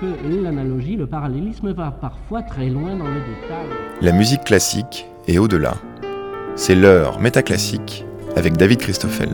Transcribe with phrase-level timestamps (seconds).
[0.00, 3.66] que l'analogie, le parallélisme va parfois très loin dans le détail.
[4.00, 5.74] La musique classique est au-delà.
[6.56, 8.04] C'est l'heure métaclassique
[8.36, 9.30] avec David Christoffel.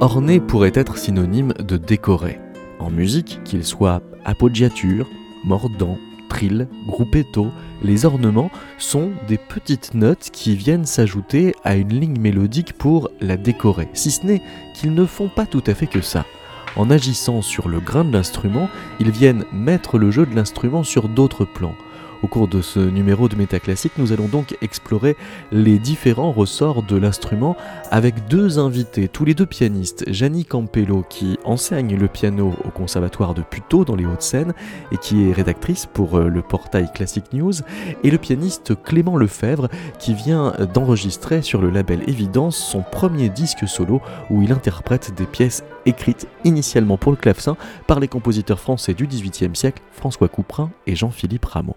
[0.00, 2.40] Orné pourrait être synonyme de décoré.
[2.78, 5.08] En musique, qu'il soit appoggiature,
[5.44, 5.98] mordant,
[6.28, 7.48] trill, gruppetto,
[7.82, 13.36] les ornements sont des petites notes qui viennent s'ajouter à une ligne mélodique pour la
[13.36, 14.42] décorer, si ce n'est
[14.74, 16.24] qu'ils ne font pas tout à fait que ça.
[16.76, 18.68] En agissant sur le grain de l'instrument,
[19.00, 21.74] ils viennent mettre le jeu de l'instrument sur d'autres plans.
[22.22, 25.16] Au cours de ce numéro de Métaclassique, nous allons donc explorer
[25.52, 27.56] les différents ressorts de l'instrument
[27.90, 30.04] avec deux invités, tous les deux pianistes.
[30.08, 34.54] Janie Campello, qui enseigne le piano au conservatoire de Puteaux dans les Hauts-de-Seine
[34.92, 37.54] et qui est rédactrice pour euh, le portail Classic News,
[38.02, 43.68] et le pianiste Clément Lefebvre, qui vient d'enregistrer sur le label Évidence son premier disque
[43.68, 44.00] solo
[44.30, 49.06] où il interprète des pièces écrites initialement pour le clavecin par les compositeurs français du
[49.06, 51.76] XVIIIe siècle François Couperin et Jean-Philippe Rameau.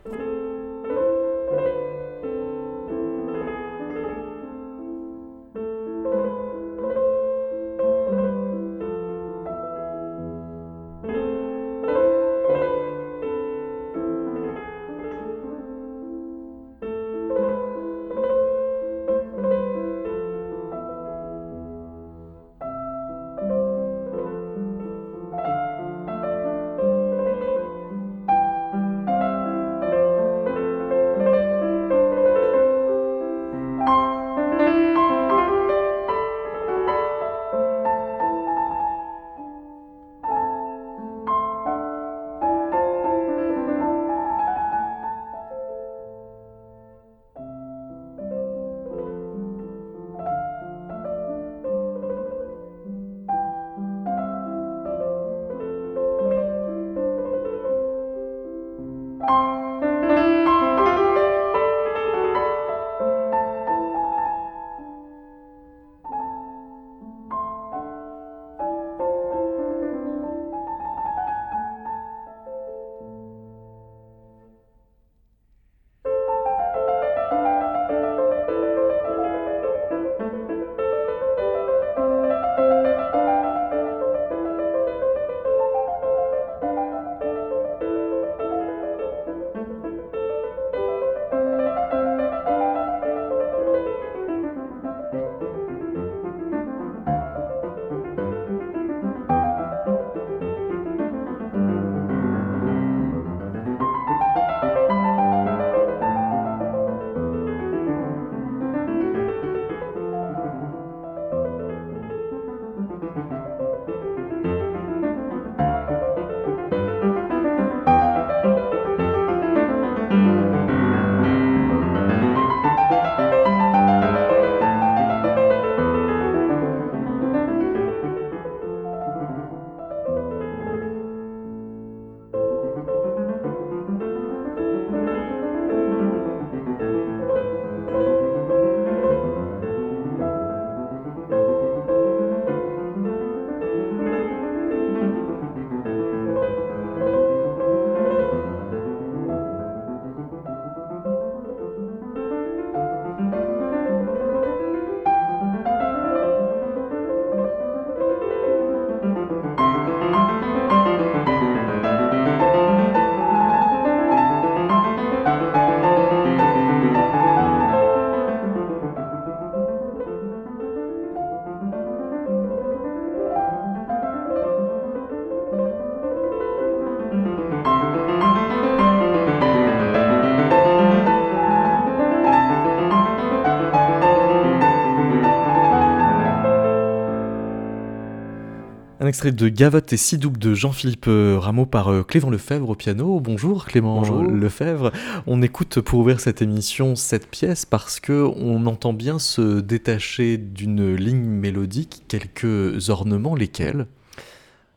[189.09, 192.75] Extrait de Gavotte et si double de Jean-Philippe euh, Rameau par euh, Clément Lefebvre au
[192.75, 193.19] piano.
[193.19, 194.91] Bonjour Clément Lefebvre.
[195.25, 200.37] On écoute pour ouvrir cette émission cette pièce parce que on entend bien se détacher
[200.37, 203.87] d'une ligne mélodique quelques ornements, lesquels?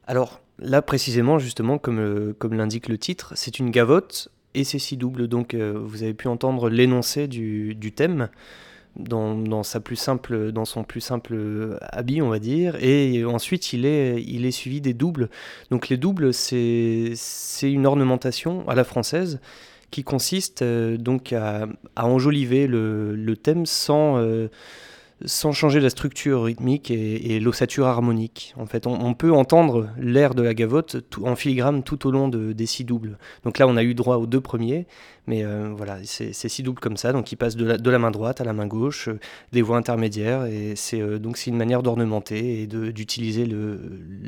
[0.07, 4.79] Alors là précisément, justement, comme, euh, comme l'indique le titre, c'est une gavotte et c'est
[4.79, 5.29] si double.
[5.29, 8.29] Donc vous avez pu entendre l'énoncé du, du thème
[8.97, 12.77] dans, sa plus simple, dans son plus simple habit, on va dire.
[12.83, 15.31] Et ensuite, il est, il est suivi des doubles.
[15.71, 17.15] Donc les doubles, c'est
[17.63, 19.41] une ornementation à la française
[19.93, 24.49] qui consiste euh, donc à, enjoliver le, thème sans, euh,
[25.25, 28.55] sans changer la structure rythmique et, l'ossature harmonique.
[28.57, 32.53] En fait, on, peut entendre l'air de la gavotte en filigrane tout au long de,
[32.53, 33.19] des six doubles.
[33.45, 34.87] Donc là, on a eu droit aux deux premiers,
[35.29, 38.41] mais euh, voilà, c'est six doubles comme ça, donc qui passent de la, main droite
[38.41, 39.21] à la main gauche, euh,
[39.53, 43.79] des voix intermédiaires, et c'est euh, donc c'est une manière d'ornementer et d'utiliser le,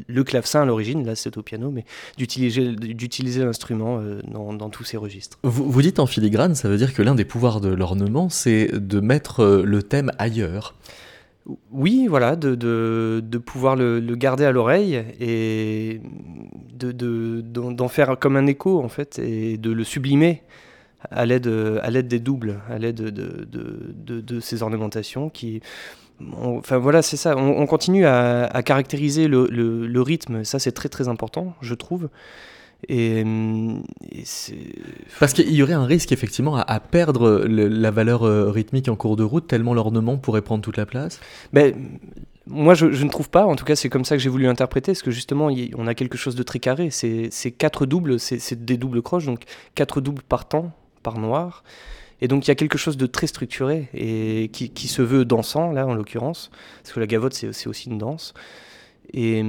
[0.07, 1.85] le, clavecin à l'origine, là c'est au piano, mais
[2.17, 5.39] d'utiliser l'instrument dans, tous ces registres.
[5.43, 8.69] Vous, vous dites en filigrane, ça veut dire que l'un des pouvoirs de l'ornement, c'est
[8.73, 10.75] de mettre le thème ailleurs.
[11.73, 16.01] Oui, voilà, de, de, pouvoir le, garder à l'oreille et
[16.79, 20.43] d'en de, faire comme un écho, en fait, et de le sublimer
[21.11, 25.61] à l'aide des doubles, à l'aide de, ces ornementations qui...
[26.41, 31.09] enfin voilà, c'est ça, on, continue à, caractériser le, le, rythme, ça c'est très très
[31.09, 32.09] important, je trouve.
[32.89, 33.25] Et,
[35.19, 39.17] Parce qu'il y aurait un risque effectivement à, perdre la valeur euh, rythmique en cours
[39.17, 41.21] de route, tellement l'ornement pourrait prendre toute la place
[41.53, 41.75] Mais
[42.47, 43.47] moi, je, ne trouve pas.
[43.47, 45.95] En tout cas, c'est comme ça que j'ai voulu interpréter, parce que justement, on a
[45.95, 46.91] quelque chose de très carré.
[46.91, 50.73] C'est quatre doubles, c'est des doubles croches, donc quatre doubles par temps,
[51.05, 51.63] par noir.
[52.21, 55.71] Et donc, il y a quelque chose de très structuré et qui, se veut dansant,
[55.71, 56.51] là, en l'occurrence,
[56.83, 58.35] parce que la gavotte, c'est aussi une danse.
[59.13, 59.45] Et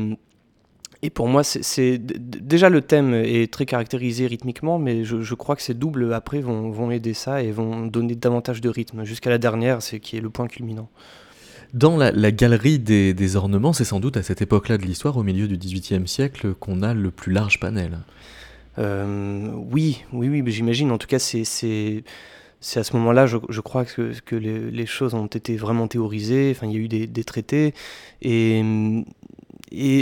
[1.05, 5.61] et pour moi, c'est déjà le thème est très caractérisé rythmiquement, mais je, crois que
[5.61, 9.83] ces doubles après vont, aider ça et vont donner davantage de rythme jusqu'à la dernière,
[9.83, 10.89] c'est qui est le point culminant.
[11.75, 15.47] Dans la, galerie des, ornements, c'est sans doute à cette époque-là de l'histoire, au milieu
[15.47, 17.99] du XVIIIe siècle, qu'on a le plus large panel.
[18.77, 20.91] Euh, oui, oui, oui, j'imagine.
[20.91, 22.03] En tout cas, c'est
[22.75, 26.53] à ce moment-là, je, crois que, les, choses ont été vraiment théorisées.
[26.55, 27.73] Enfin, il y a eu des, traités
[28.21, 28.61] et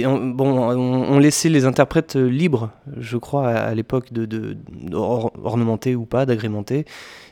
[0.05, 4.57] on, bon, on, laissait les interprètes libres, je crois, à, l'époque de,
[5.95, 6.85] ou pas, d'agrémenter.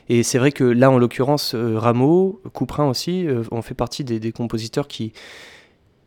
[0.08, 4.04] Et c'est vrai que là, en l'occurrence, euh, Rameau, Couperin aussi, euh, ont fait partie
[4.04, 5.12] des, compositeurs qui,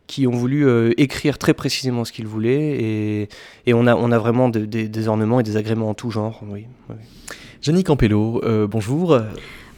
[0.06, 3.28] qui ont voulu euh, écrire très précisément ce qu'ils voulaient.
[3.66, 6.42] Et, on, a, vraiment des ornements et des agréments en tout genre.
[6.48, 7.82] Oui, oui.
[7.84, 9.18] Campello, bonjour.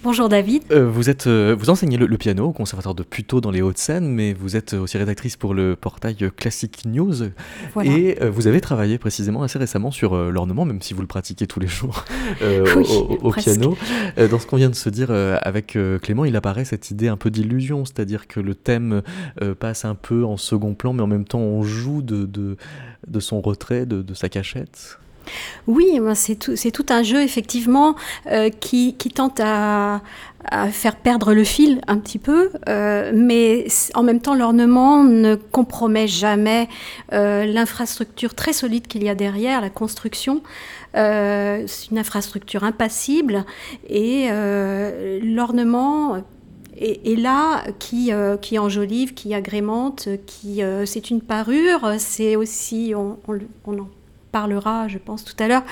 [0.05, 0.63] Bonjour David.
[0.71, 4.07] Euh, vous, êtes, euh, vous enseignez le, piano au Conservatoire de Puteaux dans les Hauts-de-Seine,
[4.07, 7.25] mais vous êtes aussi rédactrice pour le portail Classic News.
[7.83, 11.49] Et euh, vous avez travaillé précisément assez récemment sur l'ornement, même si vous le pratiquez
[11.49, 12.05] tous les jours
[13.23, 13.77] au, piano.
[14.17, 17.31] dans ce qu'on vient de se dire avec Clément, il apparaît cette idée un peu
[17.31, 19.03] d'illusion, c'est-à-dire que le thème
[19.59, 22.57] passe un peu en second plan, mais en même temps on joue de, de,
[23.09, 24.99] de son retrait, de, de sa cachette.
[25.69, 27.95] Oui, c'est tout, un jeu effectivement
[28.27, 30.01] euh, qui, tente à,
[30.71, 36.09] faire perdre le fil un petit peu, euh, mais en même temps l'ornement ne compromet
[36.09, 36.69] jamais
[37.13, 40.43] euh, l'infrastructure très solide qu'il y a derrière, la construction.
[40.95, 43.45] c'est une infrastructure impassible
[43.91, 44.29] et
[45.23, 46.23] l'ornement
[46.79, 48.11] est, là qui,
[48.59, 53.89] enjolive, qui agrémente, qui c'est une parure, c'est aussi on, on, on en
[54.31, 55.65] parlera, je pense, tout à l'heure,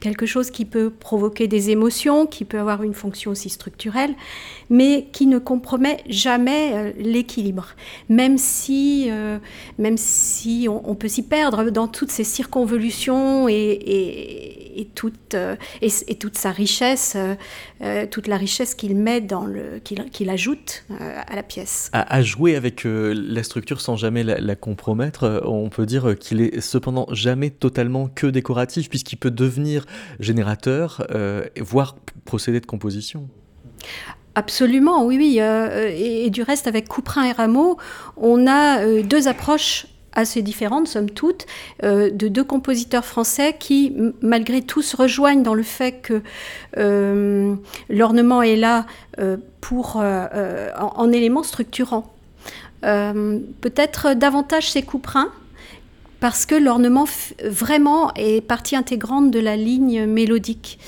[0.00, 4.14] quelque chose qui peut provoquer des émotions, qui peut avoir une fonction aussi structurelle,
[4.70, 7.68] mais qui ne compromet jamais euh, l'équilibre.
[8.08, 9.38] Même si, euh,
[9.78, 16.36] même si on, peut s'y perdre dans toutes ces circonvolutions et, toute, euh, et, toute
[16.36, 17.16] sa richesse,
[18.10, 21.90] toute la richesse qu'il met dans le, qu'il ajoute à la pièce.
[21.92, 26.60] À, jouer avec la structure sans jamais la, la compromettre, on peut dire qu'il est
[26.60, 29.86] cependant jamais totalement que décoratif, puisqu'il peut devenir
[30.20, 31.06] générateur,
[31.60, 33.28] voire procéder de composition.
[34.36, 35.36] Absolument, oui, oui.
[35.40, 37.78] Euh, et, du reste, avec Couperin et Rameau,
[38.16, 41.46] on a euh, deux approches assez différentes, somme toute,
[41.82, 46.22] euh, de deux compositeurs français qui, malgré tout, se rejoignent dans le fait que
[47.88, 48.86] l'ornement est là
[49.60, 52.12] pour, en, en, élément structurant.
[52.82, 55.30] Peut-être davantage chez Couperin,
[56.24, 57.04] parce que l'ornement
[57.44, 60.78] vraiment est partie intégrante de la ligne mélodique.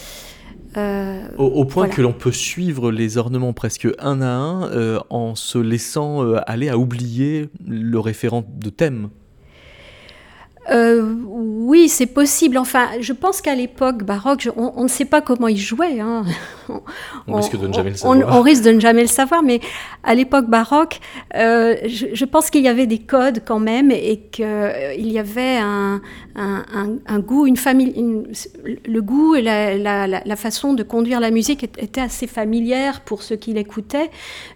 [0.78, 5.34] Euh, au, point que l'on peut suivre les ornements presque un à un euh, en
[5.34, 9.10] se laissant euh, aller à oublier le référent de thème.
[10.70, 12.58] Oui, c'est possible.
[12.58, 16.00] Enfin, je pense qu'à l'époque baroque, on, ne sait pas comment ils jouaient.
[16.00, 16.24] Hein.
[17.28, 18.36] On, risque de ne jamais le savoir.
[18.36, 19.60] On, risque de ne jamais le savoir, mais
[20.02, 21.00] à l'époque baroque,
[21.34, 26.00] je, pense qu'il y avait des codes quand même et qu'il y avait un,
[26.36, 27.94] un, goût, une famille,
[28.86, 33.52] le goût et la, façon de conduire la musique était assez familière pour ceux qui
[33.52, 34.10] l'écoutaient.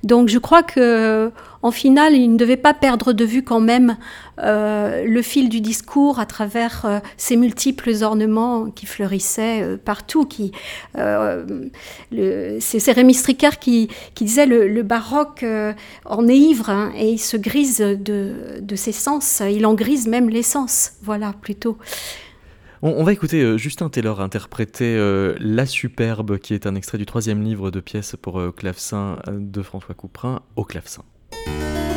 [0.05, 1.31] Donc je crois que
[1.62, 3.97] en finale, il ne devait pas perdre de vue quand même
[4.38, 10.25] euh, le fil du discours à travers euh, ces multiples ornements qui fleurissaient euh, partout.
[10.25, 10.52] Qui,
[10.95, 15.45] c'est Rémi Stricker qui, disait le, le baroque
[16.05, 20.07] en est ivre hein, et il se grise de, de ses sens, il en grise
[20.07, 21.79] même l'essence, voilà plutôt.
[22.83, 24.97] On, va écouter Justin Taylor interpréter
[25.38, 29.95] La Superbe, qui est un extrait du troisième livre de pièces pour clavecin de François
[29.95, 31.02] Couperin au clavecin.
[31.33, 31.89] Música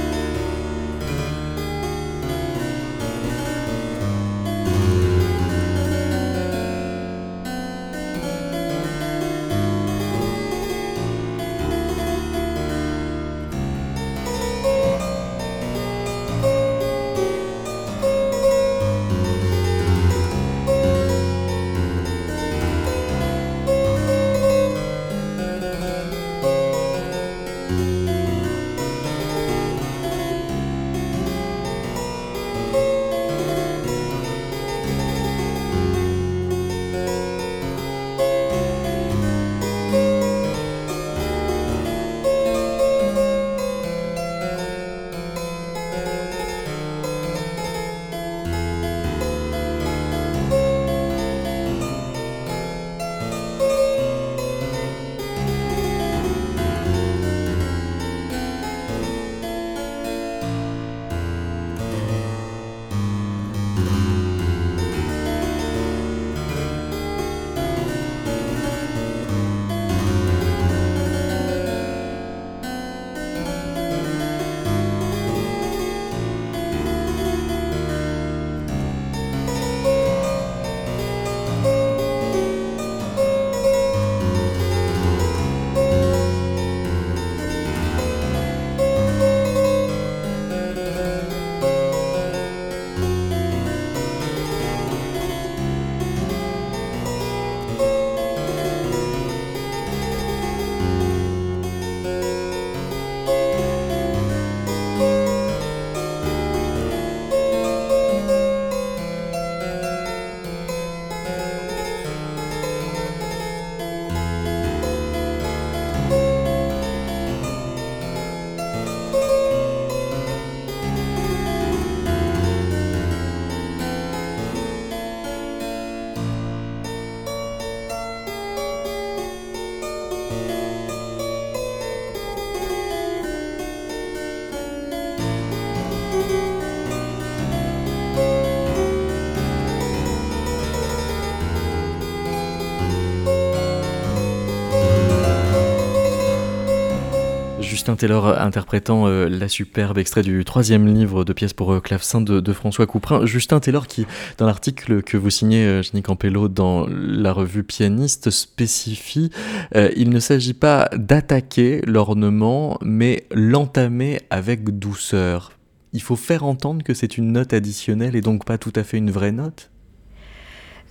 [147.84, 152.22] Justin Taylor interprétant euh, la superbe extrait du troisième livre de pièces pour euh, clavecin
[152.22, 153.26] de, François Couperin.
[153.26, 154.06] Justin Taylor qui,
[154.38, 159.32] dans l'article que vous signez, euh, Jenny Campello, dans la revue Pianiste, spécifie
[159.76, 165.52] il ne s'agit pas d'attaquer l'ornement, mais l'entamer avec douceur.
[165.92, 168.98] Il faut faire entendre que c'est une note additionnelle et donc pas tout à fait
[168.98, 169.73] une vraie note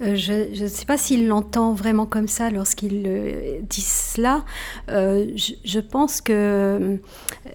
[0.02, 3.02] euh, je ne sais pas s'il l'entend vraiment comme ça lorsqu'il
[3.68, 4.44] dit cela.
[4.88, 6.99] Euh, je, pense que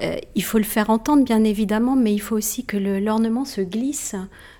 [0.01, 3.61] euh, il faut le faire entendre, bien évidemment, mais il faut aussi que l'ornement se
[3.61, 4.15] glisse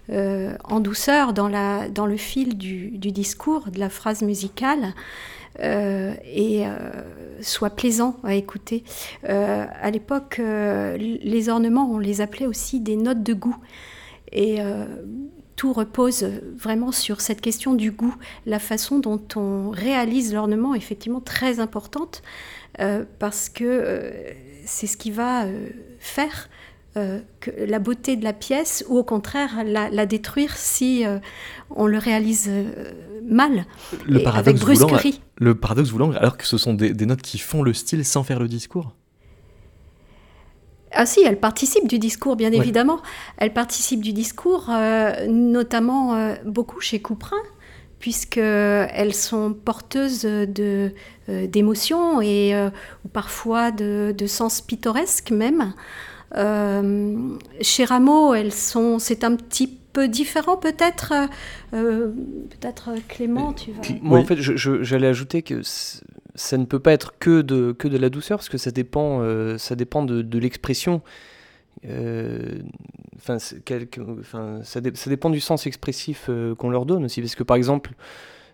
[0.10, 4.94] en douceur dans, le fil du, discours, de la phrase musicale.
[5.60, 6.63] et
[7.41, 8.86] soit plaisant à écouter.
[9.27, 13.58] à l'époque, les ornements, on les appelait aussi des notes de goût.
[14.32, 14.60] Et
[15.58, 18.16] tout repose vraiment sur cette question du goût.
[18.46, 22.22] La façon dont on réalise l'ornement est effectivement très importante
[22.80, 24.12] euh, parce que euh,
[24.66, 25.68] c'est ce qui va euh,
[26.00, 26.50] faire
[27.42, 31.04] que la beauté de la pièce ou au contraire la, détruire si
[31.70, 32.50] on le réalise
[33.24, 33.68] mal,
[34.08, 35.22] le paradoxe avec brusquerie.
[35.36, 38.40] le paradoxe voulant, alors que ce sont des notes qui font le style sans faire
[38.40, 38.96] le discours?
[40.91, 43.00] Ah si, elle participe du discours, bien évidemment.
[43.38, 47.36] Elle participe du discours, euh, notamment euh, beaucoup chez Couperin,
[48.00, 50.94] puisqu'elles sont porteuses de,
[51.29, 52.53] euh, d'émotions et
[53.06, 55.74] ou parfois de, de, sens pittoresque même.
[56.34, 61.13] chez Rameau, elles sont, c'est un petit peu différent peut-être.
[61.72, 63.82] peut-être Clément, tu vas...
[64.01, 65.62] Moi, en fait, j'allais ajouter que
[66.38, 69.22] ça ne peut pas être que de, que de la douceur, parce que ça dépend,
[69.22, 71.01] euh, ça dépend de, l'expression.
[71.86, 72.60] Euh,
[73.17, 77.22] enfin, ça, dépend du sens expressif euh, qu'on leur donne aussi.
[77.22, 77.91] Parce que par exemple,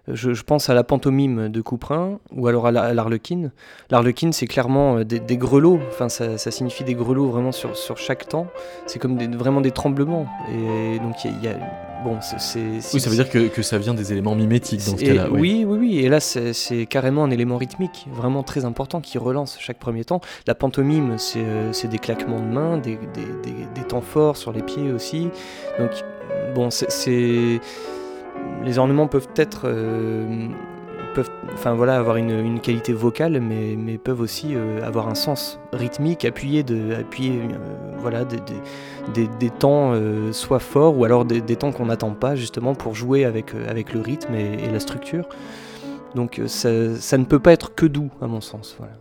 [0.07, 3.51] Je, pense à la pantomime de Couperin ou alors à l'Arlequine.
[3.89, 8.47] L'Arlequine, c'est clairement des, grelots, enfin, ça, signifie des grelots vraiment sur, sur chaque temps.
[8.85, 10.27] C'est comme vraiment des tremblements.
[10.51, 11.92] Et donc, il y, a.
[12.03, 12.59] Bon, c'est.
[12.93, 15.27] Oui, ça veut dire que, que, ça vient des éléments mimétiques dans ce cas-là.
[15.31, 15.63] Oui.
[15.67, 19.77] oui, oui, Et là, c'est carrément un élément rythmique vraiment très important qui relance chaque
[19.77, 20.21] premier temps.
[20.47, 24.91] La pantomime, c'est des claquements de mains, des, des, des, temps forts sur les pieds
[24.91, 25.29] aussi.
[25.79, 25.91] Donc,
[26.55, 27.59] bon, c'est
[28.63, 30.47] les ornements peuvent être euh,
[31.13, 36.25] peuvent enfin voilà avoir une, qualité vocale mais, peuvent aussi euh, avoir un sens rythmique
[36.25, 37.57] appuyé de appuyer euh,
[37.99, 39.93] voilà des, des, temps
[40.31, 44.01] soit forts ou alors des, temps qu'on n'attend pas justement pour jouer avec, avec le
[44.01, 45.27] rythme et, la structure
[46.15, 48.93] donc ça, ça, ne peut pas être que doux à mon sens voilà.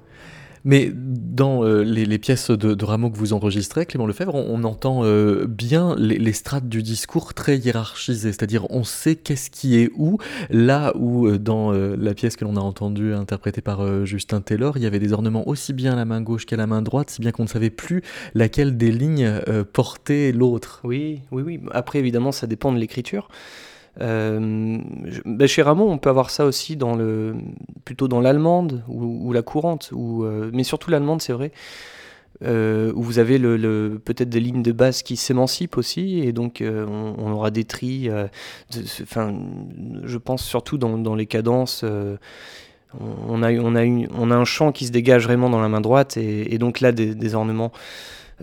[0.64, 5.46] Mais dans euh, les, pièces de, Rameau que vous enregistrez, Clément Lefebvre, on, entend euh,
[5.48, 10.18] bien les, strates du discours très hiérarchisées, c'est-à-dire on sait qu'est-ce qui est où,
[10.50, 14.82] là où euh, dans la pièce que l'on a entendue interprétée par Justin Taylor, il
[14.82, 17.20] y avait des ornements aussi bien à la main gauche qu'à la main droite, si
[17.20, 18.02] bien qu'on ne savait plus
[18.34, 19.40] laquelle des lignes
[19.72, 20.80] portait l'autre.
[20.84, 21.60] Oui, oui, oui.
[21.72, 23.28] Après, évidemment, ça dépend de l'écriture.
[24.00, 24.78] Euh,
[25.24, 27.34] ben, chez Rameau, on peut avoir ça aussi dans le,
[27.84, 31.52] plutôt dans l'allemande ou, la courante, ou, euh, mais surtout l'allemande, c'est vrai,
[32.42, 36.62] euh, où vous avez le, peut-être des lignes de basse qui s'émancipent aussi, et donc
[36.64, 38.08] on, aura des tris.
[39.02, 39.34] Enfin,
[40.04, 41.84] je pense surtout dans, les cadences.
[42.98, 45.68] on, a, on, a une, on a un chant qui se dégage vraiment dans la
[45.68, 47.72] main droite, et, donc là, des, ornements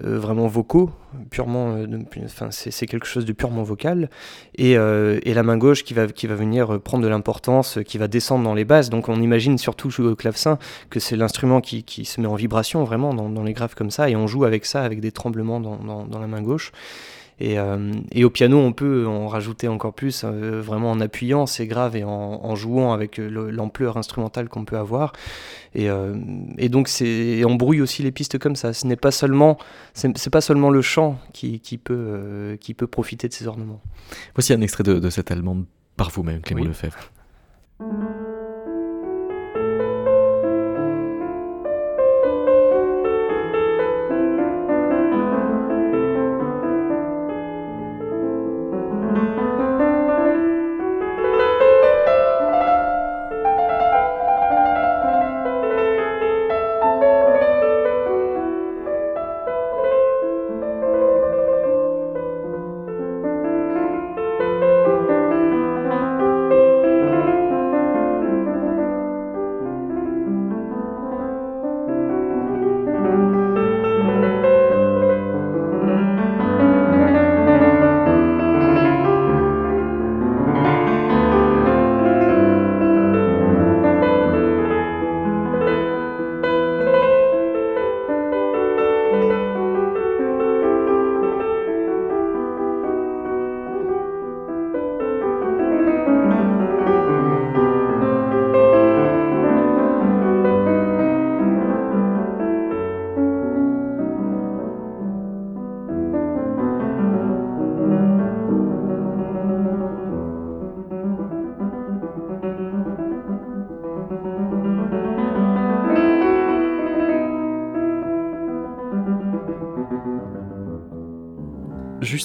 [0.03, 0.91] vraiment vocaux,
[1.29, 1.87] purement, euh,
[2.25, 4.09] enfin, c'est quelque chose de purement vocal,
[4.55, 7.97] et, euh, et, la main gauche qui va, qui va venir prendre de l'importance, qui
[7.97, 8.89] va descendre dans les basses.
[8.89, 10.57] Donc on imagine surtout jouer au clavecin
[10.89, 14.09] que c'est l'instrument qui, qui, se met en vibration vraiment dans, les graves comme ça,
[14.09, 16.71] et on joue avec ça, avec des tremblements dans, dans la main gauche.
[17.41, 21.67] Euh, et, au piano, on peut en rajouter encore plus, euh, vraiment en appuyant ces
[21.67, 25.13] graves et en, jouant avec l'ampleur instrumentale qu'on peut avoir.
[25.75, 26.15] Et, euh,
[26.69, 28.73] donc, on brouille aussi les pistes comme ça.
[28.73, 29.57] Ce n'est pas seulement,
[29.93, 33.81] c'est pas seulement le chant qui, peut, qui peut profiter de ces ornements.
[34.35, 35.65] Voici un extrait de, cette allemande
[35.95, 37.11] par vous-même, Clément Lefebvre.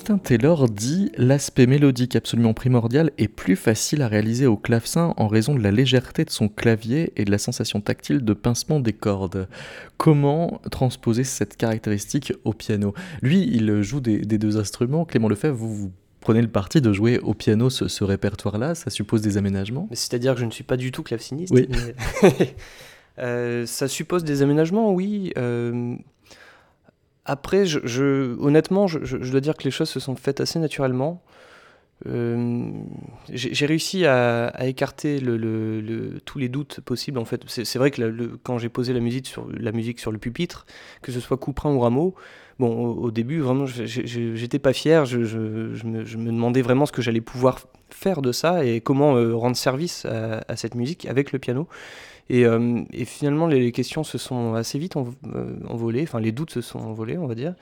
[0.05, 5.29] Justin Taylor dit l'aspect mélodique absolument primordial est plus facile à réaliser au clavecin en
[5.29, 8.93] raison de la légèreté de son clavier et de la sensation tactile de pincement des
[8.93, 9.49] cordes.
[9.97, 12.93] Comment transposer cette caractéristique au piano?
[13.23, 15.07] Lui, il joue des, deux instruments.
[15.07, 19.23] Clément Lefebvre, vous, vous prenez le parti de jouer au piano ce, répertoire-là Ça suppose
[19.23, 21.55] des aménagements C'est-à-dire que je ne suis pas du tout claveciniste.
[21.55, 21.67] Oui.
[23.21, 25.33] Euh, ça suppose des aménagements, oui.
[25.39, 25.95] Euh,
[27.25, 31.23] après, je, honnêtement, je, dois dire que les choses se sont faites assez naturellement.
[32.07, 32.71] Euh,
[33.31, 35.21] j'ai réussi à, écarter
[36.25, 37.19] tous les doutes possibles.
[37.19, 40.67] En fait, c'est vrai que quand j'ai posé la musique, sur, le pupitre,
[41.03, 42.15] que ce soit Couperin ou Rameau,
[42.59, 45.07] bon, au, début, vraiment, j'étais pas fier.
[45.07, 49.57] Je, me, demandais vraiment ce que j'allais pouvoir faire de ça et comment euh, rendre
[49.57, 51.69] service à, cette musique avec le piano.
[52.31, 56.81] Euh, et, finalement, les, questions se sont assez vite envolées, enfin les doutes se sont
[56.81, 57.55] envolés, on va dire.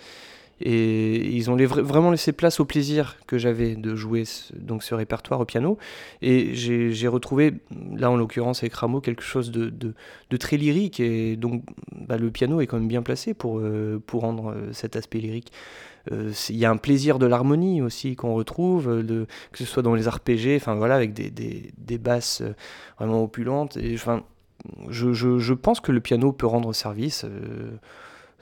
[0.60, 5.40] Et ils ont vraiment laissé place au plaisir que j'avais de jouer donc ce répertoire
[5.40, 5.76] au piano.
[6.20, 7.54] Et j'ai retrouvé,
[7.96, 9.94] là en l'occurrence avec Rameau, quelque chose de,
[10.38, 11.00] très lyrique.
[11.00, 14.94] Et donc bah, le piano est quand même bien placé pour, euh, rendre euh, cet
[14.94, 15.52] aspect lyrique.
[16.12, 19.04] Euh, il y a un plaisir de l'harmonie aussi qu'on retrouve,
[19.52, 22.42] que ce soit dans les enfin voilà, avec des, basses
[22.98, 23.78] vraiment opulentes.
[24.90, 27.24] Je, pense que le piano peut rendre service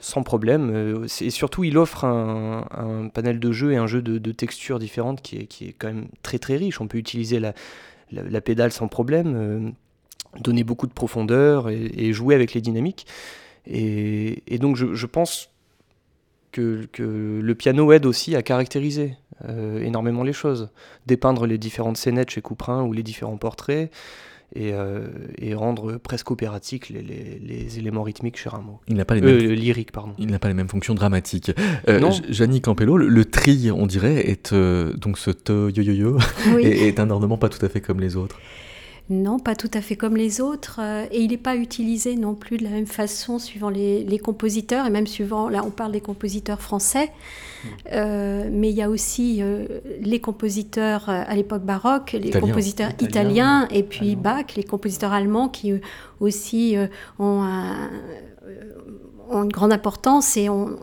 [0.01, 0.71] sans problème.
[0.73, 5.21] Euh, et surtout, il offre un, panel de jeux et un jeu de, textures différentes
[5.21, 6.81] qui est, qui est, quand même très très riche.
[6.81, 7.53] On peut utiliser la,
[8.11, 9.69] la, pédale sans problème, euh,
[10.41, 13.05] donner beaucoup de profondeur et, jouer avec les dynamiques.
[13.67, 15.51] Et, donc, je, pense
[16.51, 19.15] que, que, le piano aide aussi à caractériser
[19.47, 20.69] euh, énormément les choses,
[21.05, 23.91] dépeindre les différentes scénettes chez Couperin ou les différents portraits.
[24.57, 28.81] Euh, et, rendre presque opératique les, les, éléments rythmiques chez Rameau.
[28.89, 29.37] Il n'a pas les mêmes...
[29.37, 30.13] Euh, lyriques, pardon.
[30.17, 31.51] Il n'a pas les mêmes fonctions dramatiques.
[31.87, 32.11] Euh,
[32.61, 36.17] Campello, le, tri, on dirait, est euh, donc ce te yo yo yo,
[36.59, 38.39] est un ornement pas tout à fait comme les autres.
[39.11, 40.79] Non, pas tout à fait comme les autres.
[40.81, 44.85] Euh, et il n'est pas utilisé non plus de la même façon suivant les, compositeurs,
[44.85, 47.11] et même suivant, là on parle des compositeurs français,
[47.63, 47.67] hmm.
[47.91, 49.65] euh, mais il y a aussi euh,
[49.99, 55.73] les compositeurs à l'époque baroque, les compositeurs italiens, et puis Bach, les compositeurs allemands qui
[56.21, 56.77] aussi
[57.19, 57.89] ont un
[59.31, 60.77] ont une grande importance et on,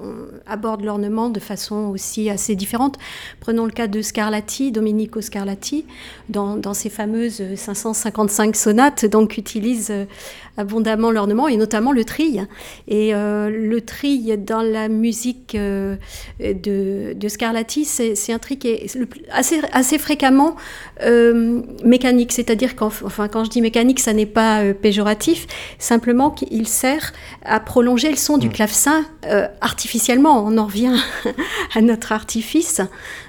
[0.47, 2.97] aborde l'ornement de façon aussi assez différente.
[3.41, 5.85] Prenons le cas de Scarlatti, Domenico Scarlatti,
[6.29, 10.05] dans, dans ses fameuses 555 sonates, donc utilise euh,
[10.57, 12.45] abondamment l'ornement et notamment le trille.
[12.89, 15.97] Et euh, le trille dans la musique euh,
[16.41, 18.99] de, de, Scarlatti, c'est un tri qui est
[19.31, 20.57] assez, assez fréquemment
[21.85, 22.33] mécanique.
[22.33, 25.47] C'est-à-dire qu'en enfin, quand je dis mécanique, ça n'est pas péjoratif,
[25.79, 27.13] simplement qu'il sert
[27.45, 28.53] à prolonger le son du mm.
[28.53, 29.05] clavecin
[29.61, 30.45] artificiellement.
[30.45, 30.97] On en revient
[31.75, 32.81] à notre artifice.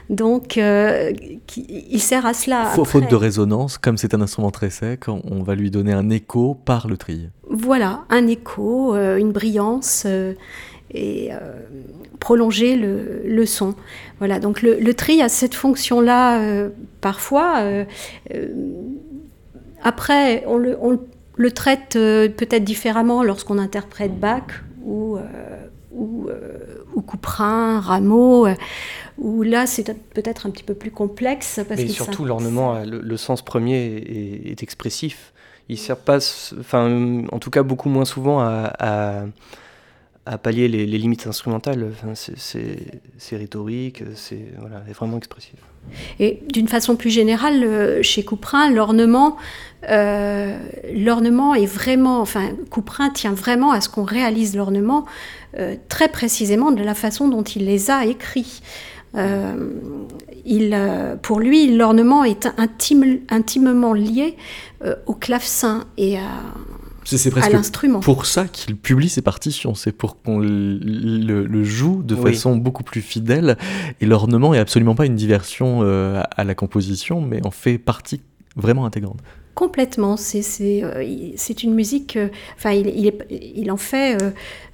[0.10, 1.12] Donc, euh,
[1.56, 2.66] il sert à cela.
[2.84, 6.56] Faute de résonance, comme c'est un instrument très sec, on va lui donner un écho
[6.66, 7.30] par le trille.
[7.48, 10.34] Voilà, un écho, euh, une brillance euh,
[10.92, 11.30] et
[12.20, 13.76] prolonger le, son.
[14.18, 16.68] Voilà, donc le, le tri a cette fonction-là
[17.00, 17.62] parfois.
[19.84, 21.00] après, on le, on
[21.36, 25.18] le traite peut-être différemment lorsqu'on interprète Bach ou,
[25.92, 26.30] ou,
[26.96, 28.48] ou Couperin, Rameau
[29.20, 31.60] où là c'est peut-être un petit peu plus complexe.
[31.68, 35.34] Parce surtout l'ornement, le, sens premier est, expressif.
[35.68, 36.18] Il sert pas,
[36.60, 39.26] enfin en tout cas beaucoup moins souvent à, à,
[40.38, 41.92] pallier les, limites instrumentales.
[42.16, 44.46] C'est rhétorique, c'est
[44.94, 45.56] vraiment expressif.
[46.20, 49.38] Et d'une façon plus générale, euh, chez Couperin, l'ornement,
[49.90, 50.58] euh,
[50.94, 55.06] l'ornement est vraiment, enfin Couperin tient vraiment à ce qu'on réalise l'ornement
[55.58, 58.62] euh, très précisément de la façon dont il les a écrits.
[60.46, 60.78] Il,
[61.24, 64.38] pour lui, l'ornement est intime, intimement lié
[65.08, 66.30] au clavecin et à,
[67.18, 67.52] c'est presque
[68.02, 73.02] pour ça qu'il publie ses partitions, c'est pour qu'on le, joue de façon beaucoup plus
[73.02, 73.58] fidèle.
[74.02, 78.22] Et l'ornement est absolument pas une diversion à la composition, mais en fait partie
[78.56, 79.20] vraiment intégrante.
[79.60, 81.04] Complètement, c'est euh,
[81.64, 84.18] une musique, euh, enfin il, il, en fait,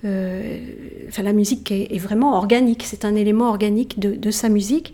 [0.06, 0.58] euh,
[1.08, 4.94] enfin la musique est, vraiment organique, c'est un élément organique de, sa musique.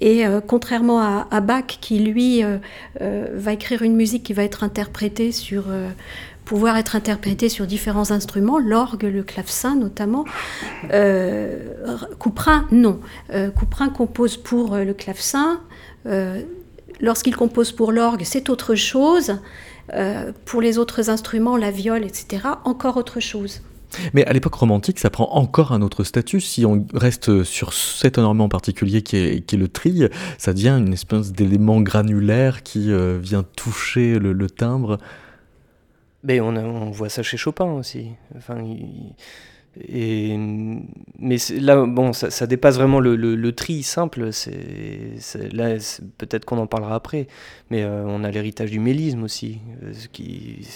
[0.00, 2.44] Et contrairement à, Bach qui lui
[3.00, 5.64] va écrire une musique qui va être interprétée sur
[6.44, 10.24] pouvoir être interprétée sur différents instruments, l'orgue, le clavecin notamment.
[12.18, 13.00] Couperin, non.
[13.56, 15.60] Couperin compose pour le clavecin,
[17.02, 19.38] Lorsqu'il compose pour l'orgue, c'est autre chose.
[19.92, 23.60] Euh, pour les autres instruments, la viole, etc., encore autre chose.
[24.14, 26.40] Mais à l'époque romantique, ça prend encore un autre statut.
[26.40, 30.04] Si on reste sur cet ornement particulier qui est, le tri,
[30.38, 34.98] ça devient une espèce d'élément granulaire qui euh, vient toucher le, timbre.
[36.24, 38.12] Mais on, on, voit ça chez Chopin aussi.
[38.36, 38.62] Enfin,
[39.80, 40.36] et,
[41.18, 44.32] mais là, bon, ça, dépasse vraiment le, tri simple.
[44.32, 45.76] C'est, là,
[46.18, 47.26] peut-être qu'on en parlera après.
[47.70, 50.68] Mais euh, on a l'héritage du mélisme aussi, euh, qui,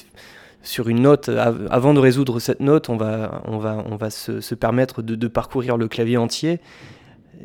[0.63, 4.55] sur une note, avant de résoudre cette note, on va, on va, on va se,
[4.55, 6.61] permettre de, parcourir le clavier entier,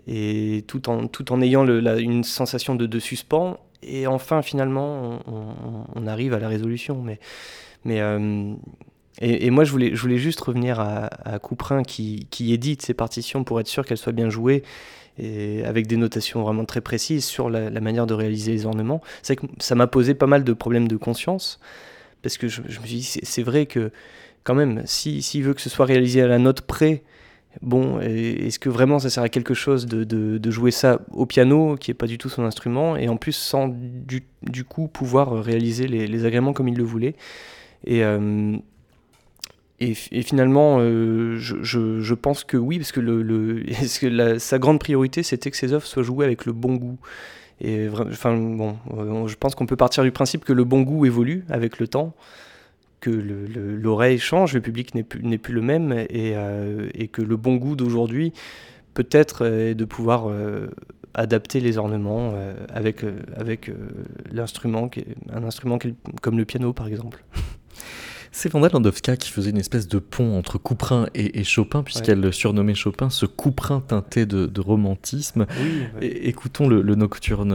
[0.08, 3.60] et tout en, tout en ayant une sensation de, de, suspens.
[3.84, 5.20] Et enfin, finalement,
[5.96, 7.02] on, arrive à la résolution.
[7.02, 7.20] Mais,
[7.86, 8.54] mais euh,
[9.20, 13.86] et, moi, je voulais, juste revenir à, Couperin qui, édite ses partitions pour être sûr
[13.86, 14.64] qu'elles soient bien jouées
[15.20, 19.02] et avec des notations vraiment très précises sur la, manière de réaliser les ornements.
[19.22, 21.60] C'est que ça m'a posé pas mal de problèmes de conscience
[22.24, 23.92] parce que je, me suis dit, c'est vrai que
[24.44, 27.04] quand même, s'il si, veut que ce soit réalisé à la note près
[27.62, 31.90] Bon, est-ce que vraiment ça sert à quelque chose de, jouer ça au piano, qui
[31.90, 34.24] n'est pas du tout son instrument, et en plus sans du,
[34.64, 37.16] coup pouvoir réaliser les, agréments comme il le voulait?
[37.86, 38.58] Et, euh,
[39.80, 43.64] et, finalement, euh, je, pense que oui, parce que, le,
[44.00, 47.00] que sa grande priorité, c'était que ses œuvres soient jouées avec le bon goût.
[47.62, 51.06] Et enfin, bon, euh, je pense qu'on peut partir du principe que le bon goût
[51.06, 52.14] évolue avec le temps
[53.00, 56.36] que l'oreille change, le public n'est plus, plus, le même, et,
[56.94, 58.32] et, que le bon goût d'aujourd'hui,
[58.94, 60.32] peut-être, est de pouvoir
[61.16, 62.36] adapter les ornements
[62.70, 63.04] avec,
[63.36, 63.72] avec
[64.32, 64.92] l'instrument,
[65.34, 65.80] un instrument
[66.22, 67.24] comme le piano par exemple.
[68.34, 72.76] C'est Vanda Landowska qui faisait une espèce de pont entre Couperin et, Chopin, puisqu'elle surnommait
[72.76, 75.46] Chopin ce Couperin teinté de, romantisme.
[76.02, 77.54] écoutons le, Nocturne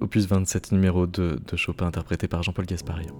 [0.00, 3.14] opus 27 numéro 2 de Chopin interprété par Jean-Paul Gasparian.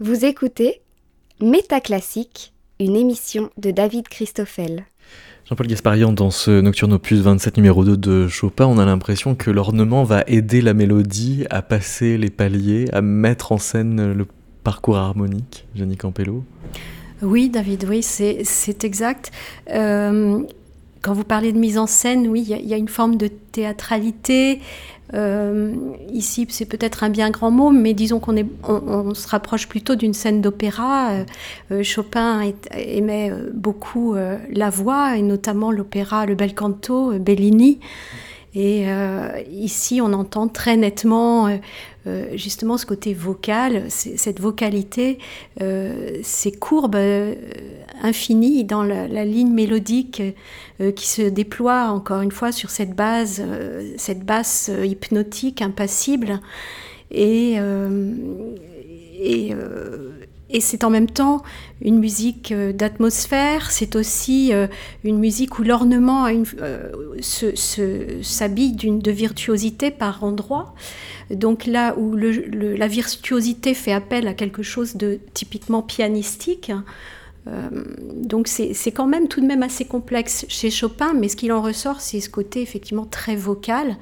[0.00, 0.80] Vous écoutez
[1.40, 4.86] Métaclassique, une émission de David Christoffel.
[5.48, 9.52] Jean-Paul Gasparian, dans ce Nocturne Opus 27 numéro 2 de Chopin, on a l'impression que
[9.52, 14.26] l'ornement va aider la mélodie à passer les paliers, à mettre en scène le
[14.64, 16.42] parcours harmonique, Jenny Campello.
[17.22, 19.30] Oui, David, oui, c'est exact.
[19.70, 20.42] Euh,
[21.04, 24.62] quand vous parlez de mise en scène, oui, il y, a une forme de théâtralité,
[25.12, 25.74] euh,
[26.10, 28.34] ici, c'est peut-être un bien grand mot, mais disons qu'on
[28.66, 31.10] on, se rapproche plutôt d'une scène d'opéra.
[31.10, 31.24] Euh,
[31.72, 32.40] euh, Chopin
[32.72, 34.16] aimait beaucoup
[34.50, 37.80] la voix, et notamment l'opéra Le Bel Canto, Bellini.
[38.54, 38.86] Et
[39.50, 41.58] ici, on entend très nettement
[42.34, 45.18] justement ce côté vocal, cette vocalité,
[45.58, 46.96] ces courbes
[48.02, 50.22] infinies dans la ligne mélodique
[50.80, 55.62] euh, qui se déploie encore une fois sur cette base, euh, cette basse euh, hypnotique,
[55.62, 56.40] impassible.
[57.12, 57.56] Et,
[60.54, 61.42] et c'est en même temps
[61.82, 64.52] une musique d'atmosphère, c'est aussi
[65.02, 66.26] une musique où l'ornement
[67.20, 70.74] s'habille de virtuosité par endroits.
[71.30, 76.70] Donc là où la virtuosité fait appel à quelque chose de typiquement pianistique,
[77.46, 77.68] euh,
[78.14, 81.60] donc c'est quand même tout de même assez complexe chez Chopin, mais ce qu'il en
[81.60, 83.96] ressort, c'est ce côté effectivement très vocal.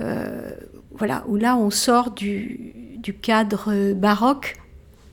[0.00, 0.50] Euh,
[0.92, 2.74] voilà, où là on sort du,
[3.22, 4.56] cadre baroque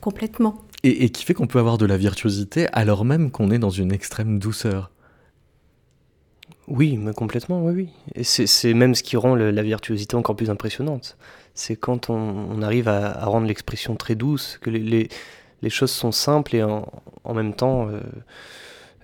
[0.06, 0.62] complètement.
[0.84, 3.92] Et, qui fait qu'on peut avoir de la virtuosité alors même qu'on est dans une
[3.92, 4.92] extrême douceur.
[6.68, 7.88] Oui, mais complètement, oui, oui.
[8.14, 11.16] Et c'est même ce qui rend la virtuosité encore plus impressionnante.
[11.54, 15.08] C'est quand on, arrive à, rendre l'expression très douce, que les
[15.62, 18.00] les choses sont simples et en, même temps, euh,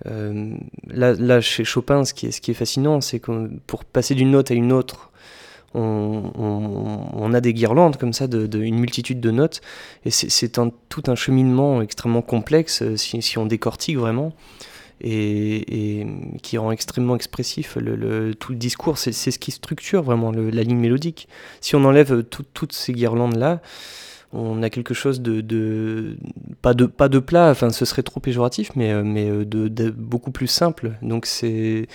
[0.05, 0.55] euh,
[0.87, 4.31] là, chez Chopin, ce qui est, ce qui est fascinant, c'est que pour passer d'une
[4.31, 5.11] note à une autre,
[5.73, 9.61] on, a des guirlandes comme ça, de, une multitude de notes,
[10.05, 10.59] et c'est
[10.89, 14.33] tout un cheminement extrêmement complexe euh, si, on décortique vraiment.
[15.05, 16.07] Et,
[16.43, 18.97] qui rend extrêmement expressif le, tout le discours.
[18.97, 21.27] C'est ce qui structure vraiment la ligne mélodique.
[21.59, 23.59] Si on enlève toutes ces guirlandes-là,
[24.33, 26.17] on a quelque chose de,
[26.61, 29.89] pas de pas de plat enfin ce serait trop péjoratif mais euh, mais euh, de,
[29.91, 31.87] beaucoup plus simple donc c'est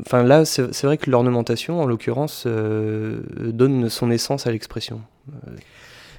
[0.00, 5.00] enfin là c'est vrai que l'ornementation en l'occurrence donne son essence à l'expression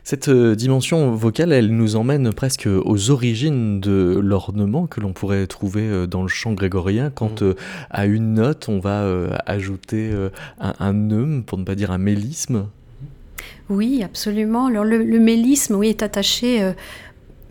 [0.03, 6.07] cette dimension vocale, elle nous emmène presque aux origines de l'ornement que l'on pourrait trouver
[6.07, 7.53] dans le chant grégorien, quand mmh.
[7.91, 9.05] à une note on va
[9.45, 10.11] ajouter
[10.59, 12.65] un, un neume, pour ne pas dire un mélisme.
[13.71, 14.67] Oui, absolument.
[14.67, 16.73] Alors, le, mélisme oui, est attaché euh,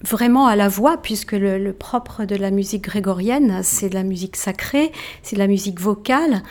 [0.03, 4.37] vraiment à la voix, puisque le, propre de la musique grégorienne, c'est de la musique
[4.37, 4.93] sacrée,
[5.23, 6.43] c'est de la musique vocale.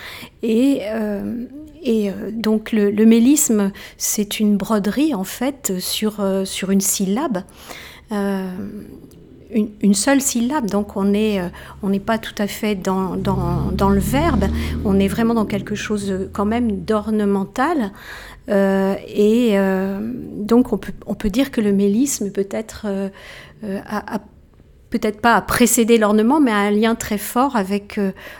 [0.43, 1.45] Et, euh,
[1.87, 7.43] euh, donc le, mélisme, c'est une broderie en fait sur, sur une syllabe.
[9.51, 11.41] Une, seule syllabe, donc on n'est
[11.81, 14.45] on pas tout à fait dans, dans, dans, le verbe,
[14.85, 17.91] on est vraiment dans quelque chose quand même d'ornemental.
[18.49, 23.09] Euh, et euh, donc on peut, on peut dire que le mélisme peut-être euh,
[24.89, 27.99] peut-être pas à précéder l'ornement, mais a un lien très fort avec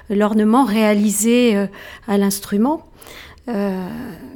[0.10, 1.68] l'ornement réalisé
[2.08, 2.88] à l'instrument.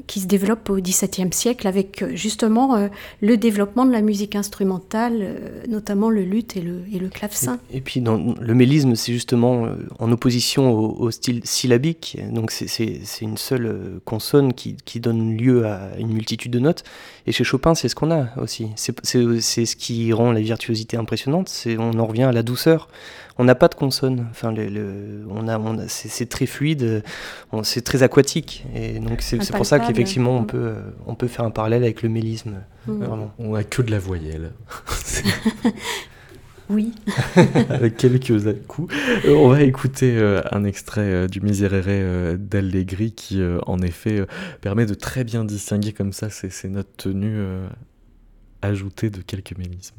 [0.07, 2.87] Qui se développe au XVIIe siècle avec euh, justement euh,
[3.21, 5.35] le développement de la musique instrumentale,
[5.67, 7.59] notamment le luth et le, et le clavecin.
[7.71, 9.67] Et, puis dans, le mélisme, c'est justement
[9.99, 15.91] en opposition au, style syllabique, donc c'est une seule consonne qui, qui, donne lieu à
[15.97, 16.83] une multitude de notes.
[17.27, 18.69] Et chez Chopin, c'est ce qu'on a aussi.
[18.75, 22.89] C'est ce qui rend la virtuosité impressionnante, on en revient à la douceur
[23.37, 24.27] on n'a pas de consonne.
[24.31, 27.03] Enfin, le, on a, c'est très fluide,
[27.63, 28.63] c'est très aquatique.
[28.75, 30.75] Et donc c'est pour ça qu'effectivement on peut,
[31.05, 32.63] on peut faire un parallèle avec le mélisme.
[32.87, 33.03] Mm.
[33.39, 34.51] On n'a que de la voyelle.
[36.69, 36.91] oui.
[37.69, 38.93] avec quelques coups.
[39.25, 44.25] Euh, on va écouter euh, un extrait euh, du Miserere d'Allegri qui, en effet,
[44.61, 47.41] permet de très bien distinguer comme ça ces, ces notes tenues
[48.61, 49.95] ajoutées de quelques mélismes.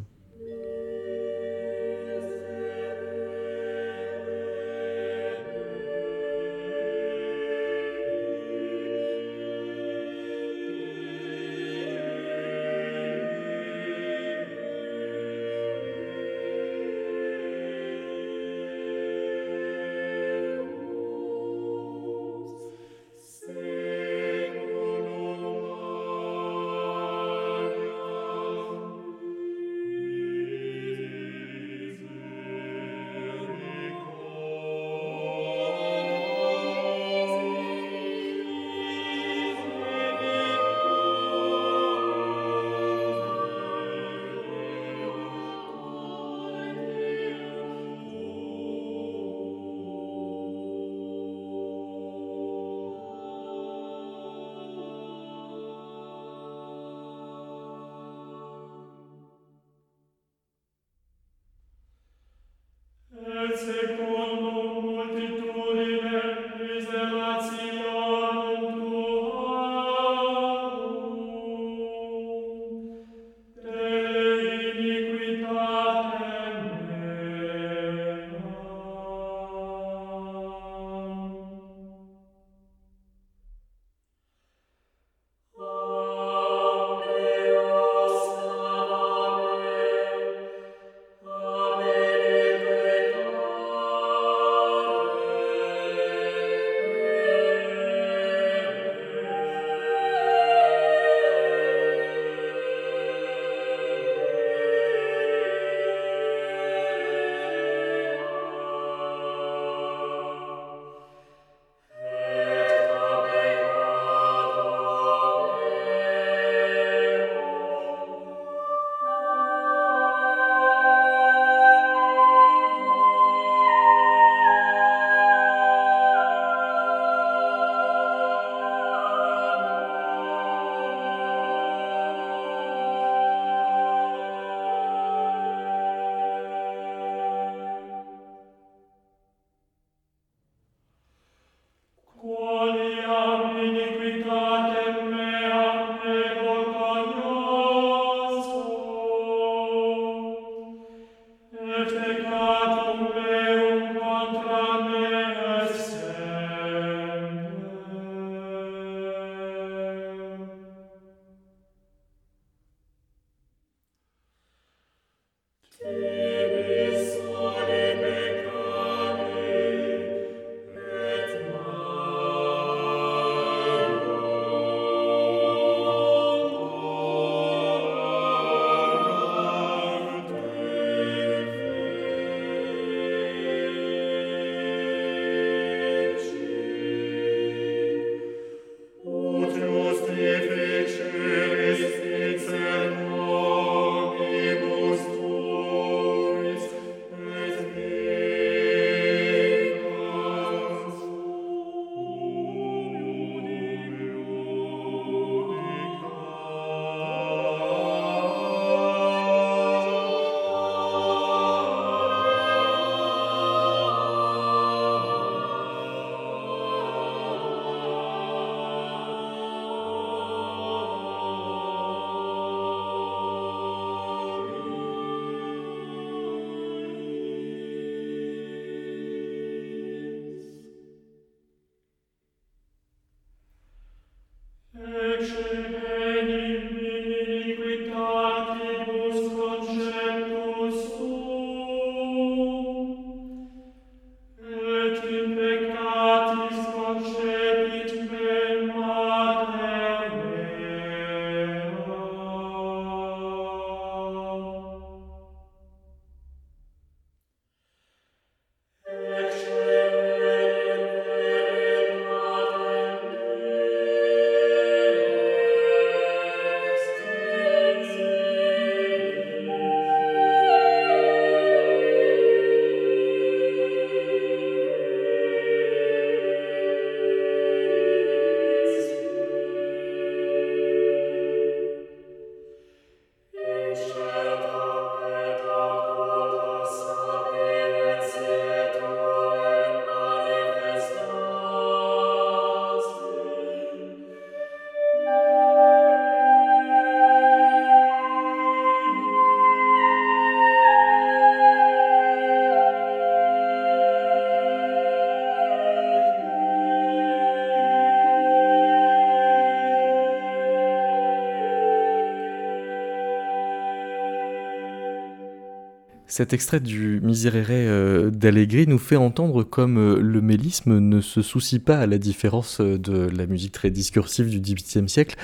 [316.17, 321.23] Cet extrait du Miserere euh, d'Allegri nous fait entendre comme euh, le mélisme ne se
[321.23, 325.17] soucie pas, à la différence euh, de la musique très discursive du XVIIIe siècle,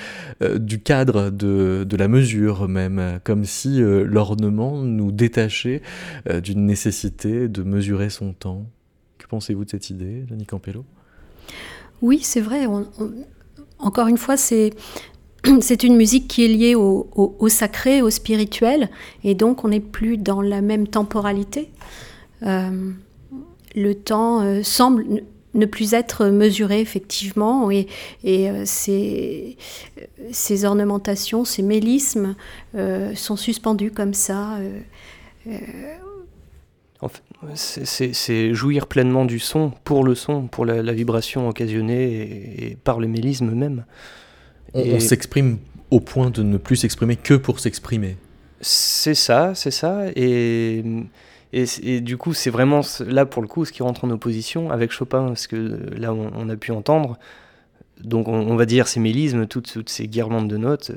[0.56, 5.80] du cadre, de, la mesure même, comme si l'ornement nous détachait
[6.42, 8.66] d'une nécessité de mesurer son temps.
[9.18, 10.84] Que pensez-vous de cette idée, Denis Campello?
[12.02, 12.66] Oui, c'est vrai.
[13.78, 14.72] Encore une fois, c'est
[15.60, 18.90] c'est une musique qui est liée au, sacré, au spirituel,
[19.24, 21.70] et donc on n'est plus dans la même temporalité.
[22.42, 22.90] Euh,
[23.74, 25.22] le temps euh, semble
[25.52, 27.88] ne plus être mesuré effectivement, et,
[28.24, 29.56] euh, ces,
[30.64, 32.36] ornementations, ces mélismes
[33.14, 34.58] sont suspendus comme ça.
[37.54, 43.08] c'est jouir pleinement du son, pour le son, pour la, vibration occasionnée et, par le
[43.08, 43.84] mélisme même.
[44.74, 45.58] On, s'exprime
[45.90, 48.16] au point de ne plus s'exprimer que pour s'exprimer.
[48.60, 50.06] C'est ça, c'est ça.
[50.14, 50.84] Et,
[51.52, 54.92] et, du coup, c'est vraiment là pour le coup ce qui rentre en opposition avec
[54.92, 55.56] Chopin, parce que
[55.96, 57.18] là, on, a pu entendre.
[58.02, 60.90] Donc, on, va dire ces mélismes, toutes, ces guirlandes de notes,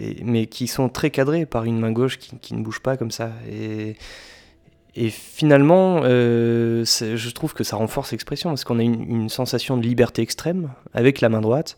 [0.00, 3.10] euh, mais qui sont très cadrées par une main gauche qui, ne bouge pas comme
[3.10, 3.30] ça.
[3.50, 3.96] Et,
[4.96, 9.76] et finalement, euh, je trouve que ça renforce l'expression, parce qu'on a une, une, sensation
[9.76, 11.76] de liberté extrême avec la main droite.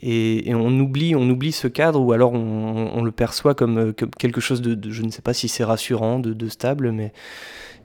[0.00, 4.60] Et, on oublie on oublie ce cadre ou alors on, le perçoit comme, quelque chose
[4.60, 7.12] de, je ne sais pas si c'est rassurant de, stable mais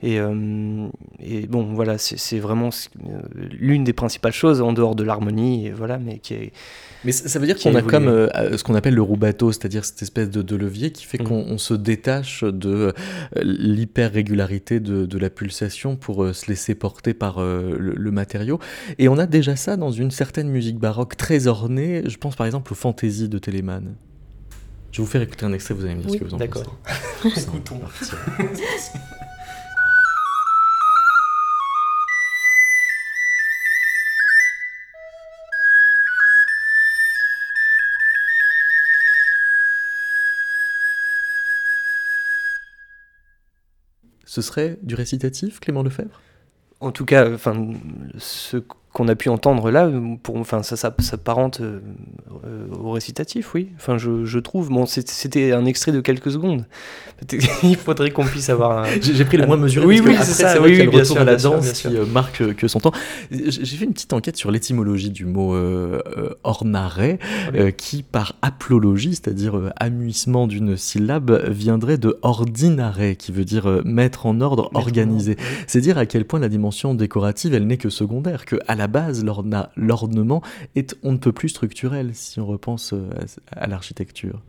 [0.01, 0.87] et, euh,
[1.19, 5.97] et bon voilà c'est vraiment euh, l'une des principales choses en dehors de l'harmonie voilà
[5.97, 6.51] mais qui est
[7.03, 10.01] mais ça veut dire qu'on a comme euh, ce qu'on appelle le roubateau, c'est-à-dire cette
[10.01, 11.25] espèce de, levier qui fait mm.
[11.25, 12.93] qu'on se détache de
[13.35, 18.59] l'hyper-régularité de, la pulsation pour euh, se laisser porter par le, matériau.
[18.97, 22.03] Et on a déjà ça dans une certaine musique baroque très ornée.
[22.05, 23.95] Je pense par exemple aux fantaisies de Telemann.
[24.91, 26.37] Je vais vous faire écouter un extrait, vous allez me dire ce que vous en
[26.37, 26.49] pensez.
[26.49, 26.77] D'accord.
[44.37, 46.21] Ce serait du récitatif, Clément Lefebvre?
[46.79, 47.73] En tout cas, enfin,
[48.19, 48.57] ce
[48.97, 49.91] qu'on a pu entendre là,
[50.23, 53.69] pour, enfin, ça, ça s'apparente euh, au récitatif, oui.
[53.75, 54.69] Enfin, je, je trouve.
[54.69, 56.65] Bon, c'était un extrait de quelques secondes.
[57.63, 58.79] Il faudrait qu'on puisse avoir.
[58.79, 58.85] Un...
[58.99, 59.85] J'ai pris le moins mesuré.
[59.85, 60.59] Oui, oui, c'est ça.
[60.59, 62.91] Oui, oui, bien sûr, la danse qui euh, marque que son temps.
[63.29, 66.99] J'ai fait une petite enquête sur l'étymologie du mot euh, euh ornare,
[67.77, 74.41] qui par aplologie, c'est-à-dire amuissement d'une syllabe, viendrait de ordinare, qui veut dire mettre en
[74.41, 75.37] ordre, organiser.
[75.67, 78.86] C'est dire à quel point la dimension décorative, elle n'est que secondaire, que à la
[78.87, 80.41] base, l'ornement
[80.75, 83.09] est on ne peut plus structurel si on repense euh,
[83.51, 84.41] à, l'architecture.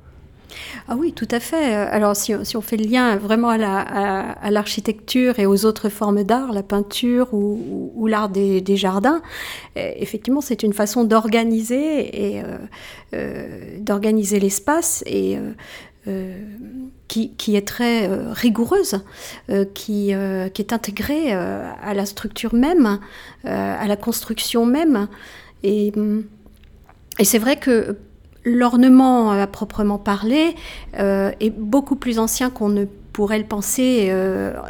[0.89, 1.75] Ah oui, tout à fait.
[1.75, 6.63] Alors si, on fait le lien vraiment à l'architecture et aux autres formes d'art, la
[6.63, 9.21] peinture ou, l'art des, jardins,
[9.77, 12.57] eh, effectivement c'est une façon d'organiser et euh,
[13.13, 15.37] euh, d'organiser l'espace et
[17.09, 19.01] qui, est très rigoureuse,
[19.75, 20.13] qui,
[20.55, 23.01] qui, est intégrée à la structure même,
[23.45, 25.09] à la construction même.
[25.63, 25.93] Et,
[27.19, 27.97] et c'est vrai que
[28.45, 30.55] l'ornement à proprement parler
[30.95, 34.13] est beaucoup plus ancien qu'on ne pourrait le penser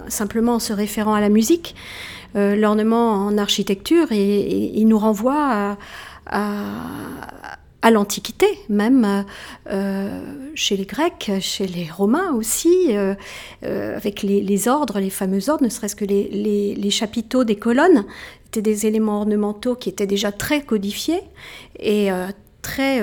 [0.09, 1.75] simplement en se référant à la musique.
[2.35, 5.77] l'ornement en architecture, et, il nous renvoie
[6.27, 6.79] à
[7.91, 9.25] l'Antiquité, même
[9.71, 10.21] euh,
[10.55, 13.15] chez les Grecs, chez les Romains aussi, euh,
[13.65, 18.05] euh, avec les, ordres, les fameux ordres, ne serait-ce que les, chapiteaux des colonnes,
[18.47, 21.21] étaient des éléments ornementaux qui étaient déjà très codifiés
[21.79, 22.09] et
[22.63, 23.03] très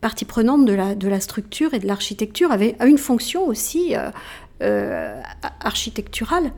[0.00, 3.94] partie prenante de la structure et de l'architecture, avait une fonction aussi
[5.60, 6.52] architecturale.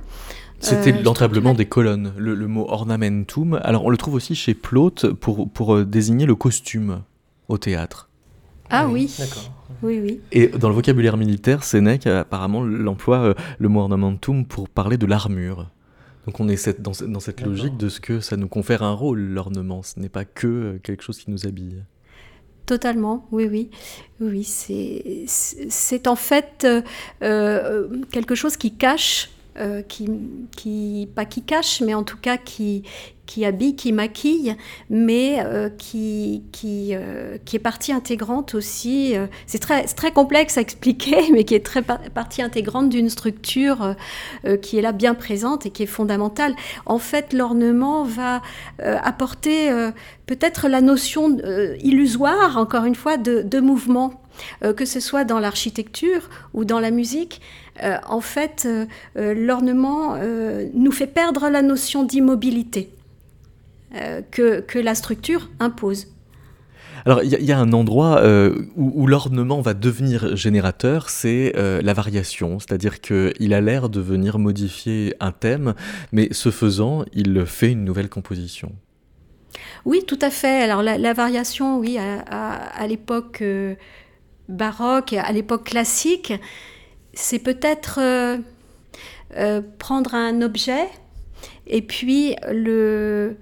[0.61, 3.59] C'était euh, l'entablement des colonnes, le, mot ornamentum.
[3.63, 7.03] Alors on le trouve aussi chez Plaute pour, pour euh, désigner le costume
[7.49, 8.09] au théâtre.
[8.69, 9.51] Ah oui, d'accord.
[9.83, 10.21] Oui, oui.
[10.31, 15.07] Et dans le vocabulaire militaire, Sénèque apparemment l'emploie euh, le mot ornamentum pour parler de
[15.07, 15.71] l'armure.
[16.27, 19.21] Donc on est dans, dans, cette logique de ce que ça nous confère un rôle,
[19.21, 19.83] l'ornement.
[19.83, 21.83] Ce n'est pas que quelque chose qui nous habille.
[22.67, 23.71] Totalement, oui, oui.
[24.21, 26.67] Oui, c'est en fait
[27.19, 32.85] quelque chose qui cache euh, qui, pas qui cache, mais en tout cas qui,
[33.27, 34.55] qui habille, qui maquille,
[34.89, 39.15] mais euh, qui, qui, euh, qui, est partie intégrante aussi.
[39.47, 43.97] c'est très, très complexe à expliquer, mais qui est très partie intégrante d'une structure
[44.63, 46.55] qui est là bien présente et qui est fondamentale.
[46.87, 48.43] En fait, l'ornement va
[48.79, 49.69] apporter
[50.27, 51.37] peut-être la notion
[51.83, 54.23] illusoire, encore une fois, de mouvement.
[54.63, 57.41] que ce soit dans l'architecture ou dans la musique,
[58.07, 58.69] en fait,
[59.15, 60.17] l'ornement
[60.75, 62.91] nous fait perdre la notion d'immobilité
[64.31, 66.07] que, que la structure impose.
[67.07, 71.95] Alors, il y, a un endroit euh, où, l'ornement va devenir générateur, c'est euh, la
[71.95, 72.59] variation.
[72.59, 75.75] C'est-à-dire qu'il a l'air de venir modifier un thème,
[76.13, 78.73] mais ce faisant, il fait une nouvelle composition.
[79.85, 80.63] Oui, tout à fait.
[80.63, 83.75] Alors, la, variation, oui, à, l'époque euh,
[84.49, 86.35] baroque, à l'époque classique,
[87.15, 88.01] c'est peut-être
[89.79, 90.89] prendre un objet
[91.67, 93.37] et puis le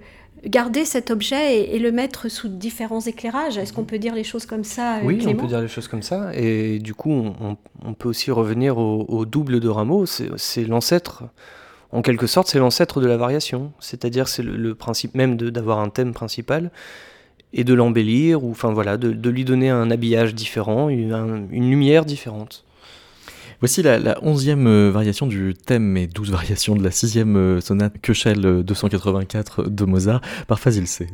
[0.45, 3.57] garder cet objet et, le mettre sous différents éclairages.
[3.57, 5.87] Est-ce qu'on peut dire les choses comme ça euh, Oui, on peut dire les choses
[5.87, 6.31] comme ça.
[6.33, 10.05] Et du coup, on, peut aussi revenir au, double de Rameau.
[10.05, 11.23] C'est l'ancêtre,
[11.91, 13.73] en quelque sorte, c'est l'ancêtre de la variation.
[13.79, 16.71] C'est-à-dire, c'est le, principe même d'avoir un thème principal
[17.51, 22.63] et de l'embellir, ou enfin voilà, de, lui donner un habillage différent, une lumière différente.
[23.59, 27.99] Voici la, onzième euh, variation du thème et douze variations de la sixième euh, sonate
[28.01, 31.07] Köchel 284 de Mozart par Fazil C.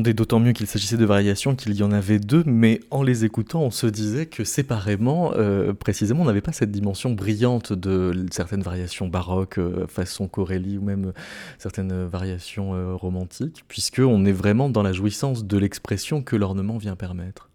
[0.00, 3.62] d'autant mieux qu'il s'agissait de variations qu'il y en avait deux, mais en les écoutant,
[3.62, 8.62] on se disait que séparément, euh, précisément, on n'avait pas cette dimension brillante de certaines
[8.62, 11.12] variations baroques, euh, façon Corelli, ou même
[11.58, 16.96] certaines variations euh, romantiques, puisqu'on est vraiment dans la jouissance de l'expression que l'ornement vient
[16.96, 17.48] permettre.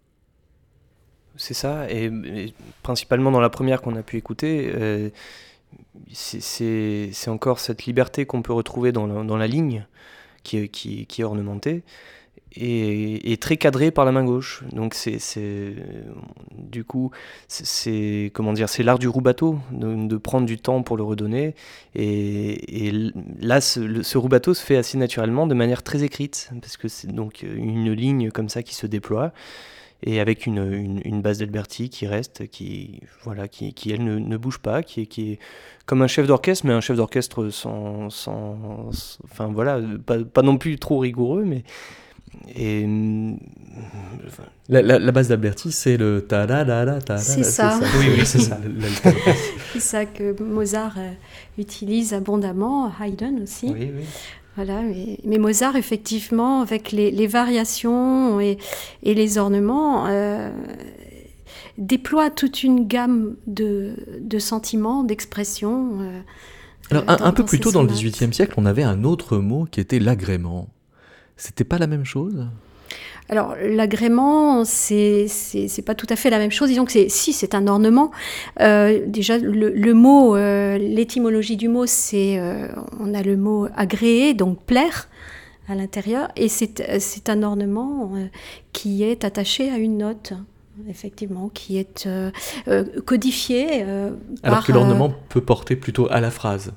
[1.36, 4.72] C'est ça, et, principalement dans la première qu'on a pu écouter,
[6.12, 9.84] c'est encore cette liberté qu'on peut retrouver dans la, ligne
[10.44, 11.82] qui est ornementée
[12.56, 14.64] est, très cadré par la main gauche.
[14.72, 15.18] Donc c'est
[16.56, 17.10] du coup
[17.48, 21.54] c'est comment dire c'est l'art du roubateau de, prendre du temps pour le redonner
[21.94, 26.76] et, et là ce, ce, roubateau se fait assez naturellement de manière très écrite parce
[26.76, 29.32] que c'est donc une ligne comme ça qui se déploie
[30.06, 34.82] et avec une, base d'Alberti qui reste, qui, voilà, qui, qui elle ne, bouge pas,
[34.82, 35.38] qui qui est
[35.86, 38.90] comme un chef d'orchestre, mais un chef d'orchestre sans, sans,
[39.24, 41.64] enfin voilà, pas, non plus trop rigoureux, mais
[42.56, 42.86] et
[44.68, 47.78] la, base d'Alberti, c'est le ta da da da ta C'est ça.
[47.98, 48.58] Oui, oui, c'est ça.
[49.72, 51.10] c'est ça que Mozart euh,
[51.58, 53.66] utilise abondamment, Haydn aussi.
[53.66, 54.04] Oui, oui.
[54.56, 54.82] Voilà,
[55.24, 58.56] mais, Mozart, effectivement, avec les, variations et,
[59.02, 60.50] et les ornements, euh,
[61.76, 63.94] déploie toute une gamme de,
[64.38, 65.98] sentiments, d'expressions.
[66.90, 69.80] Alors, un, peu plus tôt dans le XVIIIe siècle, on avait un autre mot qui
[69.80, 70.68] était l'agrément.
[71.36, 72.46] C'était pas la même chose?
[73.28, 76.68] Alors l'agrément, c'est c'est pas tout à fait la même chose.
[76.68, 78.10] Disons que c'est si c'est un ornement.
[78.60, 82.68] Euh, déjà le, mot, euh, l'étymologie du mot, c'est euh,
[83.00, 85.08] on a le mot agréé, donc plaire
[85.68, 88.12] à l'intérieur, et c'est un ornement
[88.74, 90.34] qui est attaché à une note
[90.90, 92.06] effectivement, qui est
[93.06, 93.86] codifié.
[94.42, 96.74] Alors que l'ornement peut porter plutôt à la phrase?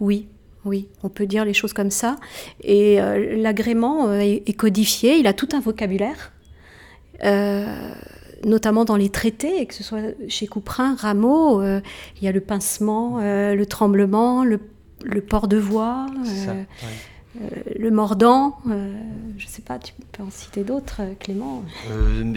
[0.00, 0.26] Oui,
[0.66, 2.16] oui, on peut dire les choses comme ça.
[2.62, 6.32] Et euh, l'agrément euh, est, codifié, il a tout un vocabulaire,
[7.24, 7.64] euh,
[8.44, 11.82] notamment dans les traités, que ce soit chez Couperin, Rameau, il
[12.22, 14.58] y a le pincement, le tremblement, le,
[15.20, 16.06] port de voix.
[17.78, 18.92] Le mordant, euh,
[19.36, 21.64] je ne sais pas, tu peux en citer d'autres, euh, Clément?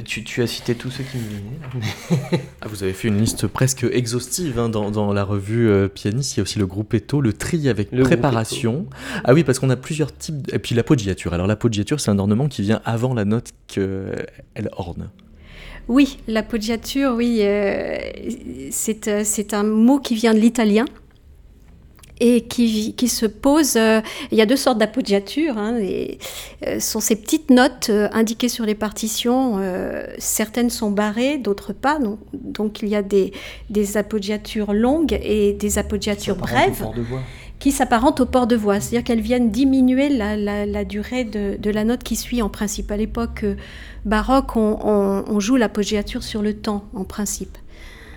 [0.06, 2.44] Tu, as cité tous ceux qui me venaient.
[2.62, 6.36] ah, vous avez fait une liste presque exhaustive hein, dans, la revue Pianiste.
[6.36, 8.88] Il y a aussi le groupe Eto, le tri avec préparation.
[9.24, 10.52] Ah oui, parce qu'on a plusieurs types.
[10.54, 11.34] Et puis l'appoggiature.
[11.34, 15.10] Alors l'appoggiature, c'est un ornement qui vient avant la note qu'elle orne.
[15.88, 17.42] Oui, l'appoggiature, oui,
[18.72, 20.86] c'est un mot qui vient de l'italien
[22.20, 23.76] et qui, qui se pose.
[23.76, 24.02] Euh,
[24.32, 25.58] il y a deux sortes d'appoggiatures.
[25.58, 29.60] Hein, euh, sont ces petites notes euh, indiquées sur les partitions.
[30.18, 32.00] certaines sont barrées, d'autres pas.
[32.00, 33.32] Donc, donc, il y a des,
[33.70, 36.86] des appoggiatures longues et des appoggiatures brèves
[37.60, 38.80] qui s'apparentent au port de voix.
[38.80, 42.42] C'est-à-dire qu'elles viennent diminuer la, la, durée de, de, la note qui suit.
[42.42, 43.46] En principe, à l'époque
[44.06, 47.58] baroque, on, on, on joue l'appoggiature sur le temps, en principe.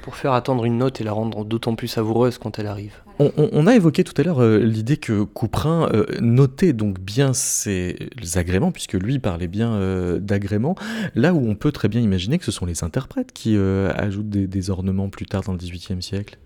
[0.03, 3.03] Pour faire attendre une note et la rendre d'autant plus savoureuse quand elle arrive.
[3.37, 7.97] On, a évoqué tout à l'heure euh, l'idée que Couperin euh, notait donc bien ses
[8.35, 10.75] agréments, puisque lui parlait bien euh, d'agréments,
[11.15, 14.71] là où on peut très bien imaginer que ce sont les interprètes qui ajoutent des,
[14.71, 16.39] ornements plus tard dans le XVIIIe siècle.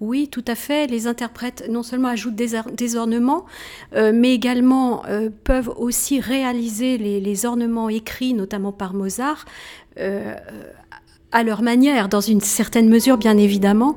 [0.00, 0.86] Oui, tout à fait.
[0.86, 3.44] Les interprètes non seulement ajoutent des, ornements,
[3.94, 5.02] mais également
[5.44, 9.44] peuvent aussi réaliser les, les, ornements écrits, notamment par Mozart,
[11.32, 13.96] à leur manière, dans une certaine mesure bien évidemment,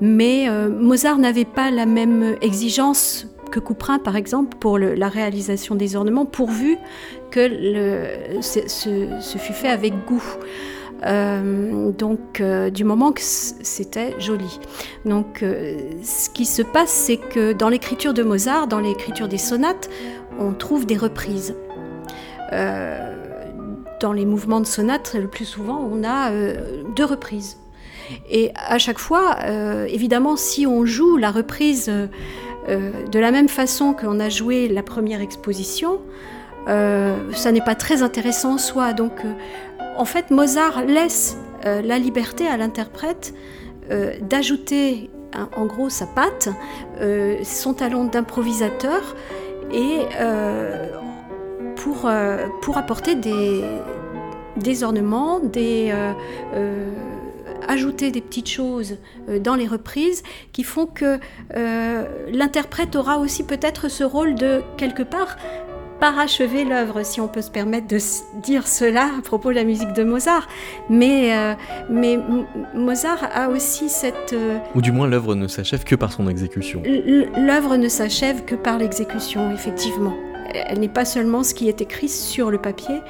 [0.00, 5.74] mais euh, Mozart n'avait pas la même exigence que Couperin, par exemple, pour la réalisation
[5.74, 6.78] des ornements, pourvu
[7.32, 7.48] que
[8.40, 10.22] ce, fût fait avec goût.
[11.04, 14.60] Euh, donc, euh, du moment que c'était joli.
[15.04, 19.90] Donc, ce qui se passe, c'est que dans l'écriture de Mozart, dans l'écriture des sonates,
[20.38, 21.56] on trouve des reprises
[24.00, 27.58] dans les mouvements de sonate, le plus souvent, on a euh, deux reprises.
[28.28, 33.48] Et à chaque fois, euh, évidemment, si on joue la reprise euh, de la même
[33.48, 36.00] façon qu'on a joué la première exposition,
[36.66, 38.92] ça n'est pas très intéressant en soi.
[38.92, 39.12] Donc,
[39.96, 43.34] en fait, Mozart laisse la liberté à l'interprète
[44.20, 45.10] d'ajouter,
[45.56, 46.48] en gros, sa patte,
[47.42, 49.16] son talent d'improvisateur,
[49.72, 50.02] et
[51.80, 53.62] pour, euh, pour apporter des,
[54.56, 56.12] des ornements, des, euh,
[56.54, 56.88] euh,
[57.68, 58.98] ajouter des petites choses
[59.40, 60.22] dans les reprises
[60.52, 61.18] qui font que
[62.32, 65.36] l'interprète aura aussi peut-être ce rôle de quelque part
[66.00, 67.98] parachever l'œuvre, si on peut se permettre de
[68.40, 70.48] dire cela à propos de la musique de Mozart.
[70.88, 71.54] Mais,
[71.90, 72.18] mais
[72.74, 74.34] Mozart a aussi cette...
[74.74, 76.82] Ou du moins l'œuvre ne s'achève que par son exécution.
[77.36, 80.14] L'œuvre ne s'achève que par l'exécution, effectivement
[80.54, 83.00] elle n'est pas seulement ce qui est écrit sur le papier.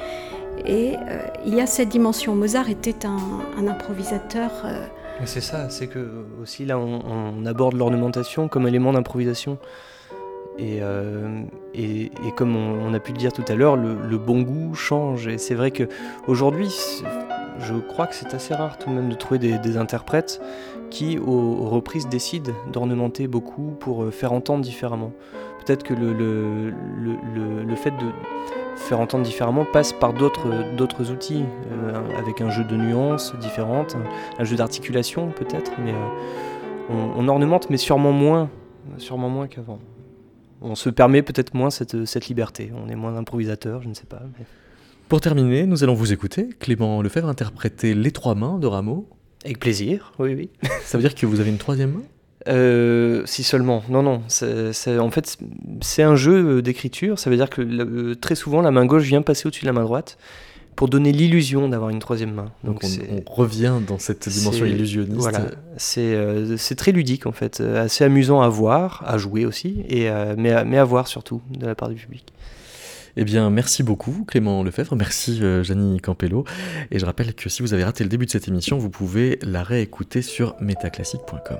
[0.66, 2.34] Et euh, il y a cette dimension.
[2.34, 4.50] Mozart était un, improvisateur.
[4.64, 4.86] Euh,
[5.24, 9.58] c'est ça, c'est que aussi là on, aborde l'ornementation comme élément d'improvisation.
[10.58, 11.42] Et, euh,
[11.74, 15.26] et, comme on, a pu le dire tout à l'heure, le, bon goût change.
[15.26, 16.68] Et c'est vrai qu'aujourd'hui,
[17.58, 20.42] je crois que c'est assez rare tout de même de trouver des, interprètes
[20.90, 25.12] qui, aux reprises, décident d'ornementer beaucoup pour faire entendre différemment
[25.64, 26.70] peut-être que le, le,
[27.64, 28.06] le, fait de
[28.76, 33.96] faire entendre différemment passe par d'autres outils, euh, avec un jeu de nuances différentes,
[34.38, 38.50] un, jeu d'articulation peut-être, mais euh, on, ornemente, mais sûrement moins,
[38.98, 39.78] sûrement moins qu'avant.
[40.62, 44.06] On se permet peut-être moins cette, cette, liberté, on est moins improvisateur, je ne sais
[44.06, 44.22] pas.
[45.08, 46.50] Pour terminer, nous allons vous écouter.
[46.60, 49.08] Clément Lefebvre interpréter Les Trois Mains de Rameau.
[49.44, 50.50] Avec plaisir, oui, oui.
[50.82, 52.02] Ça veut dire que vous avez une troisième main?
[52.48, 53.82] Euh, si seulement.
[53.88, 54.22] Non, non.
[54.28, 55.38] c'est en fait,
[55.80, 57.18] c'est un jeu d'écriture.
[57.18, 59.72] Ça veut dire que euh, très souvent, la main gauche vient passer au-dessus de la
[59.72, 60.18] main droite
[60.76, 62.52] pour donner l'illusion d'avoir une troisième main.
[62.64, 65.20] Donc, on, revient dans cette dimension illusionniste.
[65.20, 65.50] Voilà.
[65.98, 70.64] Euh, c'est très ludique en fait, assez amusant à voir, à jouer aussi, et, mais,
[70.64, 72.32] mais à voir surtout de la part du public.
[73.16, 76.44] Eh bien, merci beaucoup Clément Lefebvre, merci euh, Campello.
[76.90, 79.38] Et je rappelle que si vous avez raté le début de cette émission, vous pouvez
[79.42, 81.58] la réécouter sur metaclassique.com.